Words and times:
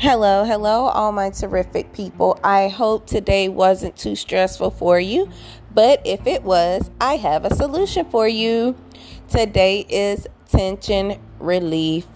Hello, 0.00 0.44
hello, 0.44 0.86
all 0.86 1.12
my 1.12 1.28
terrific 1.28 1.92
people. 1.92 2.40
I 2.42 2.68
hope 2.68 3.06
today 3.06 3.50
wasn't 3.50 3.98
too 3.98 4.16
stressful 4.16 4.70
for 4.70 4.98
you, 4.98 5.28
but 5.74 6.00
if 6.06 6.26
it 6.26 6.42
was, 6.42 6.90
I 6.98 7.16
have 7.16 7.44
a 7.44 7.54
solution 7.54 8.06
for 8.06 8.26
you. 8.26 8.76
Today 9.28 9.80
is 9.90 10.26
Tension 10.48 11.20
Relief 11.38 12.06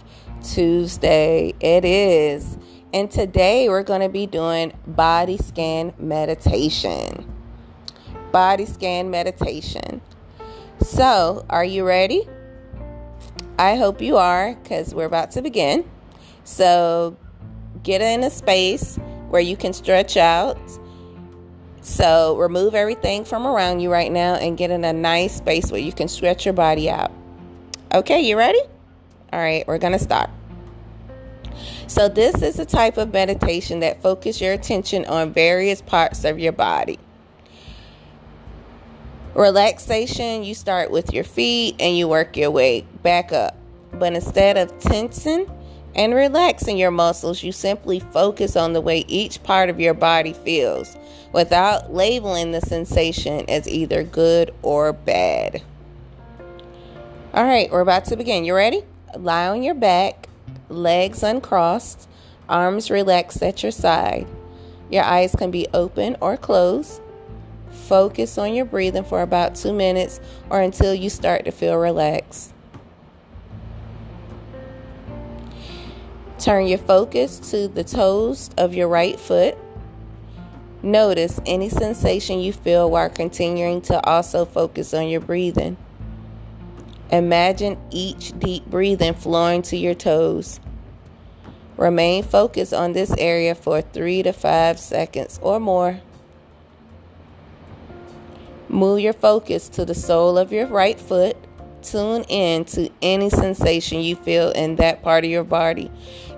Tuesday. 0.43 1.53
It 1.61 1.85
is. 1.85 2.57
And 2.95 3.11
today 3.11 3.69
we're 3.69 3.83
going 3.83 4.01
to 4.01 4.09
be 4.09 4.25
doing 4.25 4.73
body 4.87 5.37
scan 5.37 5.93
meditation. 5.99 7.31
Body 8.33 8.65
scan 8.65 9.11
meditation. 9.11 10.01
So, 10.81 11.45
are 11.51 11.67
you 11.67 11.85
ready? 11.85 12.27
I 13.59 13.77
hope 13.77 14.01
you 14.01 14.17
are 14.17 14.55
because 14.55 14.95
we're 14.95 15.05
about 15.05 15.33
to 15.33 15.43
begin. 15.43 15.85
So, 16.45 17.19
get 17.85 18.01
in 18.01 18.25
a 18.25 18.31
space 18.31 18.97
where 19.29 19.43
you 19.43 19.57
can 19.57 19.73
stretch 19.73 20.17
out. 20.17 20.59
So, 21.83 22.37
remove 22.39 22.75
everything 22.75 23.25
from 23.25 23.47
around 23.47 23.81
you 23.81 23.93
right 23.93 24.11
now 24.11 24.35
and 24.35 24.57
get 24.57 24.71
in 24.71 24.85
a 24.85 24.93
nice 24.93 25.37
space 25.37 25.71
where 25.71 25.81
you 25.81 25.93
can 25.93 26.09
stretch 26.09 26.47
your 26.47 26.55
body 26.55 26.89
out. 26.89 27.13
Okay, 27.93 28.23
you 28.23 28.39
ready? 28.39 28.61
All 29.33 29.39
right, 29.39 29.67
we're 29.69 29.79
going 29.79 29.93
to 29.93 29.99
start. 29.99 30.31
So, 31.87 32.09
this 32.09 32.41
is 32.41 32.59
a 32.59 32.65
type 32.65 32.97
of 32.97 33.13
meditation 33.13 33.81
that 33.81 34.03
focus 34.03 34.41
your 34.41 34.55
attention 34.55 35.05
on 35.05 35.33
various 35.33 35.83
parts 35.83 36.25
of 36.25 36.39
your 36.39 36.53
body. 36.53 36.99
Relaxation, 39.35 40.43
you 40.43 40.55
start 40.55 40.91
with 40.91 41.13
your 41.13 41.25
feet 41.25 41.77
and 41.79 41.99
you 41.99 42.09
work 42.09 42.37
your 42.37 42.51
way 42.51 42.87
back 43.03 43.31
up. 43.31 43.57
But 43.93 44.15
instead 44.15 44.57
of 44.57 44.79
tensing 44.79 45.51
and 45.95 46.15
relaxing 46.15 46.77
your 46.77 46.91
muscles, 46.91 47.43
you 47.43 47.53
simply 47.53 48.01
focus 48.01 48.57
on 48.57 48.73
the 48.73 48.81
way 48.81 49.05
each 49.07 49.43
part 49.43 49.71
of 49.71 49.81
your 49.81 49.95
body 49.95 50.33
feels 50.33 50.97
without 51.33 51.93
labeling 51.93 52.53
the 52.53 52.61
sensation 52.61 53.45
as 53.49 53.69
either 53.69 54.03
good 54.03 54.53
or 54.63 54.93
bad. 54.93 55.63
All 57.33 57.45
right, 57.45 57.71
we're 57.71 57.81
about 57.81 58.05
to 58.07 58.17
begin. 58.17 58.45
You 58.45 58.55
ready? 58.55 58.83
Lie 59.17 59.49
on 59.49 59.63
your 59.63 59.75
back, 59.75 60.29
legs 60.69 61.23
uncrossed, 61.23 62.09
arms 62.49 62.91
relaxed 62.91 63.43
at 63.43 63.63
your 63.63 63.73
side. 63.73 64.27
Your 64.91 65.03
eyes 65.03 65.35
can 65.37 65.51
be 65.51 65.67
open 65.75 66.17
or 66.21 66.37
closed. 66.37 67.01
Focus 67.71 68.39
on 68.39 68.55
your 68.55 68.65
breathing 68.65 69.05
for 69.05 69.23
about 69.23 69.57
two 69.57 69.73
minutes 69.73 70.21
or 70.49 70.61
until 70.61 70.95
you 70.95 71.11
start 71.11 71.45
to 71.45 71.51
feel 71.51 71.77
relaxed. 71.77 72.54
Turn 76.45 76.67
your 76.67 76.77
focus 76.77 77.39
to 77.53 77.69
the 77.69 77.85
toes 77.85 78.51
of 78.59 78.75
your 78.75 78.87
right 78.87 79.19
foot. 79.19 79.57
Notice 80.83 81.41
any 81.47 81.71
sensation 81.71 82.39
you 82.39 82.53
feel 82.53 82.91
while 82.91 83.09
continuing 83.09 83.81
to 83.81 84.07
also 84.07 84.45
focus 84.45 84.93
on 84.93 85.09
your 85.09 85.23
breathing. 85.23 85.79
Imagine 87.11 87.79
each 87.91 88.39
deep 88.39 88.67
breathing 88.67 89.15
flowing 89.15 89.63
to 89.63 89.79
your 89.79 89.95
toes. 89.95 90.61
Remain 91.79 92.23
focused 92.23 92.75
on 92.75 92.93
this 92.93 93.15
area 93.17 93.55
for 93.55 93.81
three 93.81 94.23
to 94.23 94.35
five 94.35 94.79
seconds 94.79 95.41
or 95.41 95.59
more. 95.59 96.03
Move 98.69 99.01
your 99.01 99.15
focus 99.15 99.71
to 99.71 99.87
the 99.87 99.95
sole 99.95 100.37
of 100.37 100.53
your 100.53 100.67
right 100.67 101.01
foot. 101.01 101.39
Tune 101.85 102.25
in 102.31 102.65
to 102.65 102.89
any 103.03 103.29
sensation 103.29 104.01
you 104.01 104.17
feel 104.17 104.51
in 104.53 104.77
that 104.77 105.03
part 105.03 105.25
of 105.25 105.31
your 105.31 105.45
body 105.45 105.91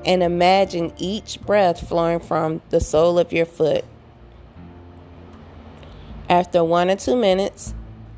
and 0.04 0.22
imagine 0.22 0.92
each 0.98 1.40
breath 1.40 1.88
flowing 1.88 2.18
from 2.18 2.60
the 2.70 2.80
sole 2.80 3.16
of 3.18 3.32
your 3.32 3.46
foot. 3.46 3.84
After 6.28 6.64
one 6.64 6.90
or 6.90 6.96
two 6.96 7.14
minutes, 7.14 7.74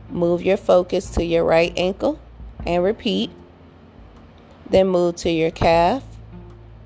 move 0.08 0.42
your 0.42 0.56
focus 0.56 1.10
to 1.10 1.25
your 1.25 1.44
right 1.44 1.72
ankle 1.76 2.19
and 2.66 2.82
repeat. 2.82 3.31
Then 4.70 4.88
move 4.88 5.16
to 5.16 5.31
your 5.31 5.50
calf, 5.50 6.02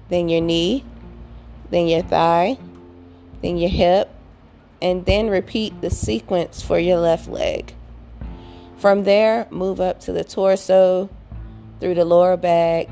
then 0.08 0.28
your 0.28 0.40
knee, 0.40 0.84
then 1.70 1.86
your 1.86 2.02
thigh, 2.02 2.58
then 3.42 3.58
your 3.58 3.70
hip, 3.70 4.10
and 4.80 5.06
then 5.06 5.30
repeat 5.30 5.80
the 5.80 5.90
sequence 5.90 6.62
for 6.62 6.80
your 6.80 6.98
left 6.98 7.28
leg. 7.28 7.74
From 8.82 9.04
there, 9.04 9.46
move 9.52 9.80
up 9.80 10.00
to 10.00 10.12
the 10.12 10.24
torso, 10.24 11.08
through 11.78 11.94
the 11.94 12.04
lower 12.04 12.36
back, 12.36 12.88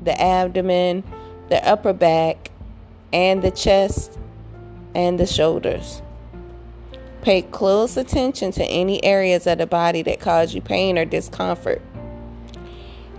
the 0.00 0.16
abdomen, 0.22 1.02
the 1.48 1.68
upper 1.68 1.92
back, 1.92 2.52
and 3.12 3.42
the 3.42 3.50
chest 3.50 4.16
and 4.94 5.18
the 5.18 5.26
shoulders. 5.26 6.00
Pay 7.22 7.42
close 7.42 7.96
attention 7.96 8.52
to 8.52 8.64
any 8.66 9.02
areas 9.02 9.48
of 9.48 9.58
the 9.58 9.66
body 9.66 10.02
that 10.02 10.20
cause 10.20 10.54
you 10.54 10.60
pain 10.60 10.96
or 10.96 11.04
discomfort. 11.04 11.82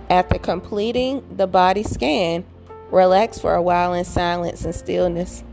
After 0.08 0.38
completing 0.38 1.22
the 1.36 1.46
body 1.46 1.82
scan, 1.82 2.42
relax 2.90 3.38
for 3.38 3.54
a 3.54 3.60
while 3.60 3.92
in 3.92 4.06
silence 4.06 4.64
and 4.64 4.74
stillness 4.74 5.44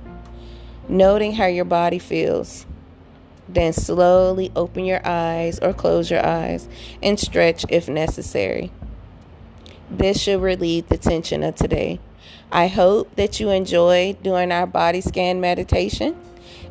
noting 0.87 1.33
how 1.33 1.47
your 1.47 1.65
body 1.65 1.99
feels. 1.99 2.65
Then 3.53 3.73
slowly 3.73 4.51
open 4.55 4.85
your 4.85 5.01
eyes 5.05 5.59
or 5.59 5.73
close 5.73 6.09
your 6.09 6.25
eyes 6.25 6.67
and 7.03 7.19
stretch 7.19 7.65
if 7.69 7.89
necessary. 7.89 8.71
This 9.89 10.21
should 10.21 10.41
relieve 10.41 10.87
the 10.87 10.97
tension 10.97 11.43
of 11.43 11.55
today. 11.55 11.99
I 12.51 12.67
hope 12.67 13.15
that 13.15 13.39
you 13.39 13.49
enjoyed 13.49 14.23
doing 14.23 14.51
our 14.51 14.67
body 14.67 15.01
scan 15.01 15.41
meditation. 15.41 16.15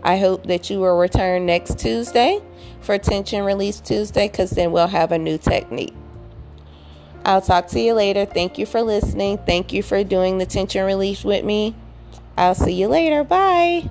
I 0.03 0.19
hope 0.19 0.45
that 0.47 0.71
you 0.71 0.81
will 0.81 0.97
return 0.97 1.45
next 1.45 1.79
Tuesday 1.79 2.41
for 2.81 2.97
Tension 2.97 3.45
Release 3.45 3.81
Tuesday 3.81 4.29
because 4.29 4.51
then 4.51 4.73
we'll 4.73 4.87
have 4.87 5.13
a 5.13 5.19
new 5.19 5.37
technique. 5.37 5.95
I'll 7.25 7.43
talk 7.43 7.69
to 7.69 7.81
you 7.81 7.93
later. 7.93 8.25
Thank 8.25 8.57
you 8.57 8.65
for 8.65 8.81
listening. 8.81 9.39
Thank 9.47 9.73
you 9.73 9.83
for 9.83 10.03
doing 10.03 10.39
the 10.39 10.47
tension 10.47 10.85
release 10.87 11.23
with 11.23 11.45
me. 11.45 11.75
I'll 12.37 12.55
see 12.55 12.73
you 12.73 12.89
later. 12.89 13.25
Bye. 13.25 13.91